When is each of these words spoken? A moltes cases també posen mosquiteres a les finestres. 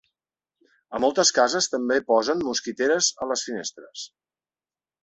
A 0.99 1.01
moltes 1.03 1.31
cases 1.39 1.69
també 1.75 1.99
posen 2.09 2.43
mosquiteres 2.49 3.13
a 3.27 3.31
les 3.35 3.49
finestres. 3.51 4.09